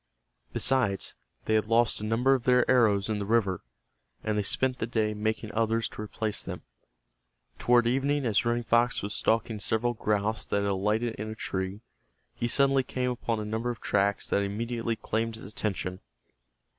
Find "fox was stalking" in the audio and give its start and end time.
8.63-9.59